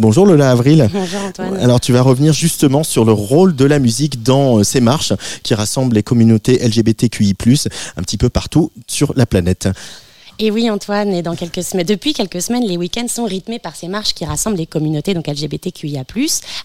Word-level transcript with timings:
Bonjour 0.00 0.26
Lola 0.26 0.52
Avril. 0.52 0.88
Bonjour 0.92 1.20
Antoine. 1.22 1.56
Alors 1.56 1.80
tu 1.80 1.92
vas 1.92 2.02
revenir 2.02 2.32
justement 2.32 2.84
sur 2.84 3.04
le 3.04 3.10
rôle 3.10 3.56
de 3.56 3.64
la 3.64 3.80
musique 3.80 4.22
dans 4.22 4.58
euh, 4.58 4.62
ces 4.62 4.80
marches 4.80 5.12
qui 5.42 5.54
rassemblent 5.54 5.96
les 5.96 6.04
communautés 6.04 6.64
LGBTQI+, 6.64 7.34
un 7.96 8.02
petit 8.02 8.16
peu 8.16 8.28
partout 8.28 8.70
sur 8.86 9.12
la 9.16 9.26
planète. 9.26 9.68
Et 10.40 10.52
oui, 10.52 10.70
Antoine, 10.70 11.12
et 11.12 11.22
dans 11.22 11.34
quelques 11.34 11.64
semaines, 11.64 11.84
depuis 11.84 12.12
quelques 12.12 12.40
semaines, 12.40 12.64
les 12.64 12.76
week-ends 12.76 13.08
sont 13.08 13.24
rythmés 13.24 13.58
par 13.58 13.74
ces 13.74 13.88
marches 13.88 14.14
qui 14.14 14.24
rassemblent 14.24 14.56
les 14.56 14.66
communautés 14.66 15.12
donc 15.12 15.26
LGBTQIA+, 15.26 16.04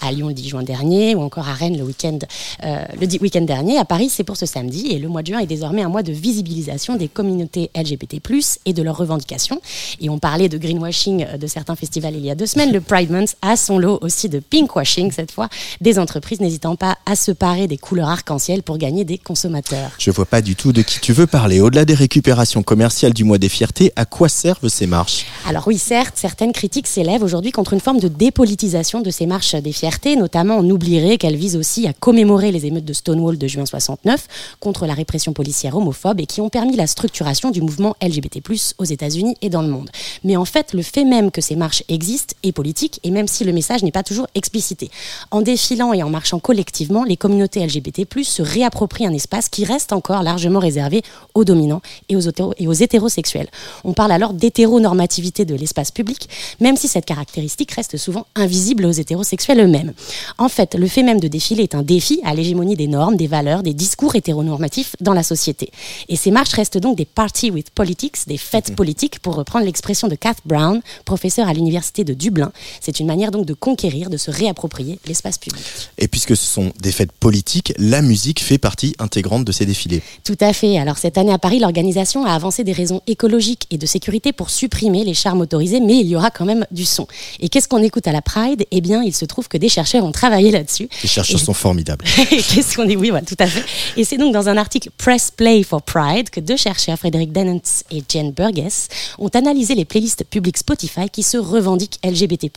à 0.00 0.10
Lyon 0.10 0.26
le 0.26 0.34
10 0.34 0.48
juin 0.48 0.62
dernier, 0.64 1.14
ou 1.14 1.20
encore 1.20 1.48
à 1.48 1.52
Rennes 1.52 1.78
le 1.78 1.84
week-end 1.84 2.18
euh, 2.64 2.84
le 3.00 3.06
week-end 3.20 3.42
dernier. 3.42 3.78
À 3.78 3.84
Paris, 3.84 4.08
c'est 4.10 4.24
pour 4.24 4.36
ce 4.36 4.44
samedi, 4.44 4.88
et 4.88 4.98
le 4.98 5.06
mois 5.06 5.22
de 5.22 5.28
juin 5.28 5.38
est 5.38 5.46
désormais 5.46 5.82
un 5.82 5.88
mois 5.88 6.02
de 6.02 6.10
visibilisation 6.10 6.96
des 6.96 7.06
communautés 7.06 7.70
LGBT+, 7.76 8.20
et 8.64 8.72
de 8.72 8.82
leurs 8.82 8.96
revendications. 8.96 9.60
Et 10.00 10.10
on 10.10 10.18
parlait 10.18 10.48
de 10.48 10.58
greenwashing 10.58 11.38
de 11.38 11.46
certains 11.46 11.76
festivals 11.76 12.16
il 12.16 12.26
y 12.26 12.30
a 12.32 12.34
deux 12.34 12.46
semaines. 12.46 12.72
Le 12.72 12.80
Pride 12.80 13.12
Month 13.12 13.36
a 13.40 13.56
son 13.56 13.78
lot 13.78 14.00
aussi 14.02 14.28
de 14.28 14.40
pinkwashing, 14.40 15.12
cette 15.12 15.30
fois, 15.30 15.48
des 15.80 16.00
entreprises 16.00 16.40
n'hésitant 16.40 16.74
pas 16.74 16.98
à 17.06 17.14
se 17.14 17.30
parer 17.30 17.68
des 17.68 17.78
couleurs 17.78 18.08
arc-en-ciel 18.08 18.64
pour 18.64 18.78
gagner 18.78 19.04
des 19.04 19.18
consommateurs. 19.18 19.92
Je 20.00 20.10
vois 20.10 20.26
pas 20.26 20.42
du 20.42 20.56
tout 20.56 20.72
de 20.72 20.82
qui 20.82 20.98
tu 20.98 21.12
veux 21.12 21.28
parler. 21.28 21.60
Au-delà 21.60 21.84
des 21.84 21.94
récupérations 21.94 22.64
commerciales 22.64 23.14
du 23.14 23.22
mois 23.22 23.38
des 23.38 23.59
à 23.96 24.04
quoi 24.04 24.28
servent 24.28 24.68
ces 24.68 24.86
marches? 24.86 25.26
Alors 25.46 25.66
oui, 25.66 25.78
certes, 25.78 26.14
certaines 26.16 26.52
critiques 26.52 26.86
s'élèvent 26.86 27.22
aujourd'hui 27.22 27.52
contre 27.52 27.72
une 27.72 27.80
forme 27.80 28.00
de 28.00 28.08
dépolitisation 28.08 29.00
de 29.00 29.10
ces 29.10 29.26
marches 29.26 29.54
des 29.54 29.72
fiertés, 29.72 30.16
notamment 30.16 30.56
on 30.56 30.70
oublierait 30.70 31.18
qu'elles 31.18 31.36
visent 31.36 31.56
aussi 31.56 31.86
à 31.86 31.92
commémorer 31.92 32.52
les 32.52 32.66
émeutes 32.66 32.84
de 32.84 32.92
Stonewall 32.92 33.38
de 33.38 33.46
juin 33.46 33.66
69 33.66 34.26
contre 34.60 34.86
la 34.86 34.94
répression 34.94 35.32
policière 35.32 35.76
homophobe 35.76 36.20
et 36.20 36.26
qui 36.26 36.40
ont 36.40 36.48
permis 36.48 36.76
la 36.76 36.86
structuration 36.86 37.50
du 37.50 37.60
mouvement 37.60 37.96
LGBT+ 38.02 38.40
aux 38.78 38.84
États-Unis 38.84 39.36
et 39.42 39.50
dans 39.50 39.62
le 39.62 39.68
monde. 39.68 39.90
Mais 40.24 40.36
en 40.36 40.44
fait, 40.44 40.72
le 40.72 40.82
fait 40.82 41.04
même 41.04 41.30
que 41.30 41.40
ces 41.40 41.56
marches 41.56 41.82
existent 41.88 42.34
est 42.42 42.52
politique 42.52 43.00
et 43.04 43.10
même 43.10 43.28
si 43.28 43.44
le 43.44 43.52
message 43.52 43.82
n'est 43.82 43.92
pas 43.92 44.02
toujours 44.02 44.26
explicité. 44.34 44.90
En 45.30 45.42
défilant 45.42 45.92
et 45.92 46.02
en 46.02 46.10
marchant 46.10 46.38
collectivement, 46.38 47.04
les 47.04 47.16
communautés 47.16 47.64
LGBT+ 47.64 48.06
se 48.24 48.42
réapproprient 48.42 49.06
un 49.06 49.12
espace 49.12 49.48
qui 49.48 49.64
reste 49.64 49.92
encore 49.92 50.22
largement 50.22 50.60
réservé 50.60 51.02
aux 51.34 51.44
dominants 51.44 51.82
et 52.08 52.16
aux, 52.16 52.20
et 52.58 52.66
aux 52.66 52.72
hétérosexuels. 52.72 53.49
On 53.84 53.92
parle 53.92 54.12
alors 54.12 54.32
d'hétéronormativité 54.32 55.44
de 55.44 55.54
l'espace 55.54 55.90
public, 55.90 56.28
même 56.60 56.76
si 56.76 56.88
cette 56.88 57.06
caractéristique 57.06 57.72
reste 57.72 57.96
souvent 57.96 58.26
invisible 58.34 58.84
aux 58.84 58.92
hétérosexuels 58.92 59.60
eux-mêmes. 59.60 59.92
En 60.38 60.48
fait, 60.48 60.74
le 60.74 60.86
fait 60.86 61.02
même 61.02 61.20
de 61.20 61.28
défiler 61.28 61.64
est 61.64 61.74
un 61.74 61.82
défi 61.82 62.20
à 62.24 62.34
l'hégémonie 62.34 62.76
des 62.76 62.86
normes, 62.86 63.16
des 63.16 63.26
valeurs, 63.26 63.62
des 63.62 63.74
discours 63.74 64.14
hétéronormatifs 64.14 64.96
dans 65.00 65.14
la 65.14 65.22
société. 65.22 65.70
Et 66.08 66.16
ces 66.16 66.30
marches 66.30 66.52
restent 66.52 66.78
donc 66.78 66.96
des 66.96 67.04
parties 67.04 67.50
with 67.50 67.70
politics, 67.70 68.16
des 68.26 68.38
fêtes 68.38 68.70
mmh. 68.70 68.74
politiques, 68.74 69.18
pour 69.20 69.34
reprendre 69.34 69.64
l'expression 69.64 70.08
de 70.08 70.14
Kath 70.14 70.38
Brown, 70.44 70.80
professeur 71.04 71.48
à 71.48 71.52
l'université 71.52 72.04
de 72.04 72.14
Dublin. 72.14 72.52
C'est 72.80 73.00
une 73.00 73.06
manière 73.06 73.30
donc 73.30 73.46
de 73.46 73.54
conquérir, 73.54 74.10
de 74.10 74.16
se 74.16 74.30
réapproprier 74.30 74.98
l'espace 75.06 75.38
public. 75.38 75.62
Et 75.98 76.08
puisque 76.08 76.36
ce 76.36 76.46
sont 76.46 76.72
des 76.80 76.92
fêtes 76.92 77.12
politiques, 77.12 77.72
la 77.78 78.02
musique 78.02 78.40
fait 78.40 78.58
partie 78.58 78.94
intégrante 78.98 79.44
de 79.44 79.52
ces 79.52 79.66
défilés. 79.66 80.02
Tout 80.24 80.38
à 80.40 80.52
fait. 80.52 80.78
Alors 80.78 80.98
cette 80.98 81.18
année 81.18 81.32
à 81.32 81.38
Paris, 81.38 81.58
l'organisation 81.58 82.24
a 82.24 82.32
avancé 82.32 82.64
des 82.64 82.72
raisons 82.72 83.02
écologiques 83.06 83.39
et 83.70 83.78
de 83.78 83.86
sécurité 83.86 84.32
pour 84.32 84.50
supprimer 84.50 85.04
les 85.04 85.14
chars 85.14 85.34
motorisés, 85.34 85.80
mais 85.80 85.98
il 85.98 86.06
y 86.06 86.16
aura 86.16 86.30
quand 86.30 86.44
même 86.44 86.66
du 86.70 86.84
son. 86.84 87.06
Et 87.40 87.48
qu'est-ce 87.48 87.68
qu'on 87.68 87.82
écoute 87.82 88.06
à 88.06 88.12
la 88.12 88.22
Pride? 88.22 88.64
Eh 88.70 88.80
bien, 88.80 89.02
il 89.02 89.14
se 89.14 89.24
trouve 89.24 89.48
que 89.48 89.56
des 89.56 89.68
chercheurs 89.68 90.04
ont 90.04 90.12
travaillé 90.12 90.50
là-dessus. 90.50 90.88
Les 91.02 91.08
chercheurs 91.08 91.40
sont 91.40 91.54
formidables. 91.54 92.04
qu'est-ce 92.30 92.76
qu'on 92.76 92.84
dit? 92.84 92.96
Oui, 92.96 93.10
tout 93.26 93.36
à 93.38 93.46
fait. 93.46 93.64
Et 93.96 94.04
c'est 94.04 94.18
donc 94.18 94.32
dans 94.32 94.48
un 94.48 94.56
article 94.56 94.90
Press 94.96 95.30
Play 95.34 95.62
for 95.62 95.82
Pride 95.82 96.30
que 96.30 96.40
deux 96.40 96.56
chercheurs, 96.56 96.98
Frédéric 96.98 97.32
Dennens 97.32 97.84
et 97.90 98.02
Jen 98.08 98.32
Burgess, 98.32 98.88
ont 99.18 99.28
analysé 99.28 99.74
les 99.74 99.84
playlists 99.84 100.24
publiques 100.24 100.58
Spotify 100.58 101.08
qui 101.10 101.22
se 101.22 101.38
revendiquent 101.38 101.98
LGBT+. 102.04 102.50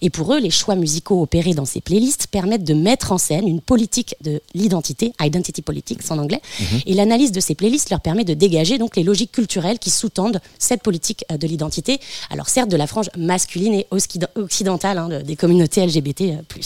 Et 0.00 0.10
pour 0.10 0.34
eux, 0.34 0.38
les 0.38 0.50
choix 0.50 0.76
musicaux 0.76 1.20
opérés 1.22 1.54
dans 1.54 1.64
ces 1.64 1.80
playlists 1.80 2.28
permettent 2.28 2.64
de 2.64 2.74
mettre 2.74 3.12
en 3.12 3.18
scène 3.18 3.48
une 3.48 3.60
politique 3.60 4.14
de 4.22 4.40
l'identité, 4.54 5.12
identity 5.20 5.62
politics 5.62 6.10
en 6.10 6.18
anglais. 6.18 6.40
Mhm. 6.60 6.80
Et 6.86 6.94
l'analyse 6.94 7.32
de 7.32 7.40
ces 7.40 7.54
playlists 7.54 7.90
leur 7.90 8.00
permet 8.00 8.24
de 8.24 8.34
dégager 8.34 8.78
donc 8.78 8.96
les 8.96 9.02
logiques 9.02 9.32
culturelles 9.32 9.78
qui 9.78 9.90
sous-tendent 10.12 10.40
cette 10.58 10.82
politique 10.82 11.24
euh, 11.30 11.36
de 11.36 11.46
l'identité, 11.46 12.00
alors 12.30 12.48
certes 12.48 12.68
de 12.68 12.76
la 12.76 12.86
frange 12.86 13.10
masculine 13.16 13.74
et 13.74 13.86
occidentale 13.90 14.98
hein, 14.98 15.22
des 15.22 15.36
communautés 15.36 15.84
LGBT+. 15.86 16.22
Euh, 16.22 16.60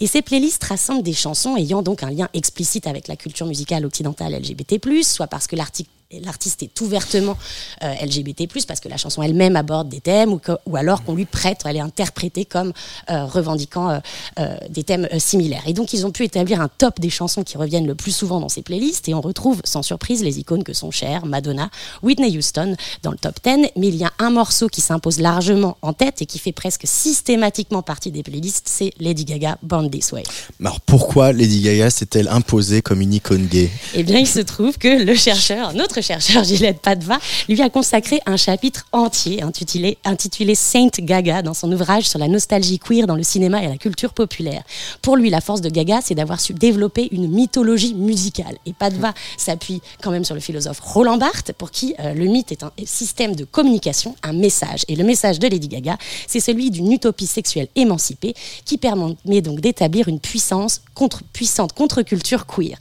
et 0.00 0.06
ces 0.06 0.22
playlists 0.22 0.64
rassemblent 0.64 1.02
des 1.02 1.12
chansons 1.12 1.56
ayant 1.56 1.82
donc 1.82 2.02
un 2.02 2.10
lien 2.10 2.28
explicite 2.34 2.86
avec 2.86 3.08
la 3.08 3.16
culture 3.16 3.46
musicale 3.46 3.84
occidentale 3.86 4.34
LGBT+, 4.34 4.80
soit 5.02 5.26
parce 5.26 5.46
que 5.46 5.56
l'article 5.56 5.90
l'artiste 6.18 6.62
est 6.62 6.80
ouvertement 6.80 7.36
euh, 7.84 7.94
LGBT+, 8.02 8.48
parce 8.66 8.80
que 8.80 8.88
la 8.88 8.96
chanson 8.96 9.22
elle-même 9.22 9.56
aborde 9.56 9.88
des 9.88 10.00
thèmes, 10.00 10.32
ou, 10.32 10.40
ou 10.66 10.76
alors 10.76 11.04
qu'on 11.04 11.14
lui 11.14 11.24
prête, 11.24 11.60
elle 11.64 11.76
est 11.76 11.80
interprétée 11.80 12.44
comme 12.44 12.72
euh, 13.10 13.24
revendiquant 13.26 14.00
euh, 14.38 14.56
des 14.68 14.82
thèmes 14.82 15.08
similaires. 15.18 15.62
Et 15.66 15.72
donc 15.72 15.92
ils 15.92 16.06
ont 16.06 16.10
pu 16.10 16.24
établir 16.24 16.60
un 16.60 16.68
top 16.68 16.98
des 17.00 17.10
chansons 17.10 17.44
qui 17.44 17.56
reviennent 17.56 17.86
le 17.86 17.94
plus 17.94 18.10
souvent 18.10 18.40
dans 18.40 18.48
ces 18.48 18.62
playlists, 18.62 19.08
et 19.08 19.14
on 19.14 19.20
retrouve 19.20 19.60
sans 19.64 19.82
surprise 19.82 20.22
les 20.22 20.38
icônes 20.40 20.64
que 20.64 20.72
sont 20.72 20.90
Cher, 20.90 21.26
Madonna, 21.26 21.70
Whitney 22.02 22.36
Houston 22.36 22.74
dans 23.02 23.12
le 23.12 23.18
top 23.18 23.36
10, 23.44 23.70
mais 23.76 23.88
il 23.88 23.96
y 23.96 24.04
a 24.04 24.12
un 24.18 24.30
morceau 24.30 24.68
qui 24.68 24.80
s'impose 24.80 25.20
largement 25.20 25.76
en 25.82 25.92
tête 25.92 26.22
et 26.22 26.26
qui 26.26 26.38
fait 26.38 26.52
presque 26.52 26.82
systématiquement 26.86 27.82
partie 27.82 28.10
des 28.10 28.22
playlists, 28.22 28.68
c'est 28.68 28.92
Lady 28.98 29.24
Gaga, 29.24 29.58
Born 29.62 29.90
This 29.90 30.12
Way. 30.12 30.24
Alors 30.60 30.80
pourquoi 30.80 31.32
Lady 31.32 31.60
Gaga 31.60 31.90
s'est-elle 31.90 32.28
imposée 32.28 32.82
comme 32.82 33.00
une 33.00 33.14
icône 33.14 33.46
gay? 33.46 33.70
Eh 33.94 34.02
bien 34.02 34.18
il 34.18 34.26
se 34.26 34.40
trouve 34.40 34.76
que 34.76 35.04
le 35.04 35.14
chercheur, 35.14 35.72
notre 35.74 35.99
chercheur 36.00 36.44
Gillette 36.50 36.80
Padva, 36.80 37.18
lui 37.48 37.60
a 37.62 37.70
consacré 37.70 38.20
un 38.26 38.36
chapitre 38.36 38.86
entier 38.92 39.42
intitulé, 39.42 39.98
intitulé 40.04 40.54
Saint 40.54 40.88
Gaga 40.98 41.42
dans 41.42 41.54
son 41.54 41.70
ouvrage 41.72 42.08
sur 42.08 42.18
la 42.18 42.28
nostalgie 42.28 42.78
queer 42.78 43.06
dans 43.06 43.16
le 43.16 43.22
cinéma 43.22 43.62
et 43.62 43.68
la 43.68 43.76
culture 43.76 44.12
populaire. 44.12 44.62
Pour 45.02 45.16
lui, 45.16 45.30
la 45.30 45.40
force 45.40 45.60
de 45.60 45.68
Gaga, 45.68 46.00
c'est 46.02 46.14
d'avoir 46.14 46.40
su 46.40 46.54
développer 46.54 47.08
une 47.12 47.28
mythologie 47.28 47.94
musicale. 47.94 48.56
Et 48.66 48.72
Padva 48.72 49.14
s'appuie 49.36 49.80
quand 50.02 50.10
même 50.10 50.24
sur 50.24 50.34
le 50.34 50.40
philosophe 50.40 50.80
Roland 50.80 51.18
Barthes, 51.18 51.52
pour 51.52 51.70
qui 51.70 51.94
euh, 52.00 52.14
le 52.14 52.26
mythe 52.26 52.52
est 52.52 52.62
un 52.62 52.72
système 52.84 53.34
de 53.34 53.44
communication, 53.44 54.14
un 54.22 54.32
message. 54.32 54.84
Et 54.88 54.96
le 54.96 55.04
message 55.04 55.38
de 55.38 55.48
Lady 55.48 55.68
Gaga, 55.68 55.96
c'est 56.26 56.40
celui 56.40 56.70
d'une 56.70 56.90
utopie 56.92 57.26
sexuelle 57.26 57.68
émancipée 57.76 58.34
qui 58.64 58.78
permet 58.78 59.40
donc 59.42 59.60
d'établir 59.60 60.08
une 60.08 60.20
puissance 60.20 60.82
contre, 60.94 61.22
puissante 61.32 61.72
contre-culture 61.72 62.46
queer. 62.46 62.76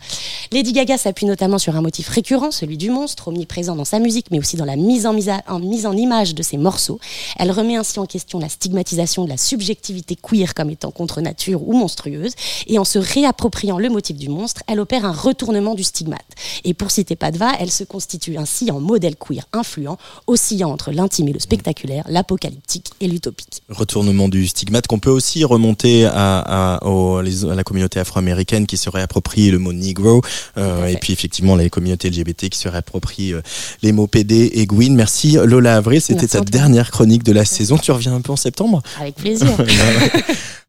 Lady 0.51 0.73
Gaga 0.73 0.97
s'appuie 0.97 1.25
notamment 1.25 1.57
sur 1.57 1.75
un 1.75 1.81
motif 1.81 2.09
récurrent, 2.09 2.51
celui 2.51 2.77
du 2.77 2.89
monstre 2.89 3.08
omniprésent 3.27 3.75
dans 3.75 3.85
sa 3.85 3.99
musique, 3.99 4.27
mais 4.31 4.39
aussi 4.39 4.55
dans 4.55 4.65
la 4.65 4.75
mise 4.75 5.05
en, 5.05 5.13
mise 5.13 5.29
en, 5.47 5.59
mise 5.59 5.85
en 5.85 5.93
image 5.93 6.35
de 6.35 6.43
ses 6.43 6.57
morceaux. 6.57 6.99
Elle 7.37 7.51
remet 7.51 7.75
ainsi 7.75 7.99
en 7.99 8.05
question 8.05 8.39
la 8.39 8.49
stigmatisation 8.49 9.23
de 9.25 9.29
la 9.29 9.37
subjectivité 9.37 10.15
queer 10.15 10.53
comme 10.53 10.69
étant 10.69 10.91
contre 10.91 11.21
nature 11.21 11.67
ou 11.67 11.73
monstrueuse, 11.73 12.33
et 12.67 12.79
en 12.79 12.85
se 12.85 12.99
réappropriant 12.99 13.79
le 13.79 13.89
motif 13.89 14.17
du 14.17 14.29
monstre, 14.29 14.63
elle 14.67 14.79
opère 14.79 15.05
un 15.05 15.11
retournement 15.11 15.75
du 15.75 15.83
stigmate. 15.83 16.19
Et 16.63 16.73
pour 16.73 16.91
citer 16.91 17.15
Padva, 17.15 17.51
elle 17.59 17.71
se 17.71 17.83
constitue 17.83 18.37
ainsi 18.37 18.71
en 18.71 18.79
modèle 18.79 19.15
queer 19.15 19.45
influent, 19.53 19.97
oscillant 20.27 20.71
entre 20.71 20.91
l'intime 20.91 21.29
et 21.29 21.33
le 21.33 21.39
spectaculaire, 21.39 22.05
l'apocalyptique 22.07 22.91
et 23.01 23.07
l'utopique. 23.07 23.63
Retournement 23.69 24.29
du 24.29 24.47
stigmate 24.47 24.87
qu'on 24.87 24.99
peut 24.99 25.09
aussi 25.09 25.43
remonter 25.43 26.05
à, 26.05 26.75
à, 26.75 26.79
la 26.81 27.63
communauté 27.63 27.99
afro-américaine 27.99 28.67
qui 28.67 28.77
se 28.77 28.89
réapproprie 28.89 29.51
le 29.51 29.59
mot 29.59 29.73
negro, 29.73 30.21
euh, 30.57 30.87
et 30.87 30.97
puis 30.97 31.13
effectivement 31.13 31.55
les 31.55 31.69
communautés 31.69 32.09
LGBT 32.09 32.49
qui 32.49 32.59
se 32.59 32.67
réapproprient 32.67 32.98
euh, 33.33 33.41
les 33.81 33.91
mots 33.91 34.07
PD 34.07 34.51
et 34.53 34.65
Gwyn. 34.65 34.95
Merci 34.95 35.37
Lola 35.43 35.75
Avril, 35.75 36.01
c'était 36.01 36.27
ta 36.27 36.41
dernière 36.41 36.91
chronique 36.91 37.23
de 37.23 37.31
la 37.31 37.45
saison. 37.45 37.77
Tu 37.77 37.91
reviens 37.91 38.13
un 38.13 38.21
peu 38.21 38.31
en 38.31 38.37
septembre? 38.37 38.81
Avec 38.99 39.15
plaisir. 39.15 39.47